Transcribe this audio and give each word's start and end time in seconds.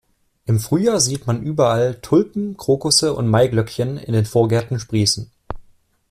Im 0.47 0.57
Frühjahr 0.59 0.99
sieht 0.99 1.27
man 1.27 1.43
überall 1.43 1.93
Tulpen, 2.01 2.57
Krokusse 2.57 3.13
und 3.13 3.27
Maiglöckchen 3.27 3.97
in 3.97 4.13
den 4.13 4.25
Vorgärten 4.25 4.79
sprießen. 4.79 5.29